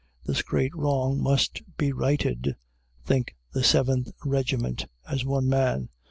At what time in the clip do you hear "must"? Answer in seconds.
1.21-1.61